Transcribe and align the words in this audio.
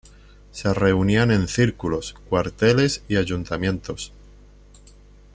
Se 0.49 0.73
reunían 0.73 1.29
en 1.29 1.47
Círculos, 1.47 2.15
cuarteles 2.27 3.03
y 3.07 3.17
ayuntamientos. 3.17 4.11